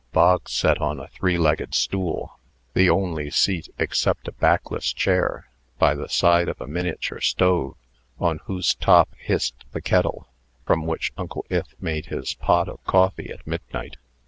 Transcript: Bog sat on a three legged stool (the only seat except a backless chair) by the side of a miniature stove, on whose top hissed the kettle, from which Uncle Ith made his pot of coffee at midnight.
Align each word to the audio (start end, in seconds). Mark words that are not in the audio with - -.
Bog 0.13 0.49
sat 0.49 0.79
on 0.81 0.99
a 0.99 1.09
three 1.09 1.37
legged 1.37 1.75
stool 1.75 2.39
(the 2.73 2.89
only 2.89 3.29
seat 3.29 3.69
except 3.77 4.27
a 4.27 4.31
backless 4.31 4.91
chair) 4.91 5.47
by 5.77 5.93
the 5.93 6.09
side 6.09 6.49
of 6.49 6.59
a 6.59 6.65
miniature 6.65 7.21
stove, 7.21 7.75
on 8.19 8.39
whose 8.45 8.73
top 8.73 9.13
hissed 9.19 9.63
the 9.73 9.81
kettle, 9.81 10.27
from 10.65 10.87
which 10.87 11.13
Uncle 11.19 11.45
Ith 11.51 11.75
made 11.79 12.07
his 12.07 12.33
pot 12.33 12.67
of 12.67 12.83
coffee 12.85 13.29
at 13.29 13.45
midnight. 13.45 13.97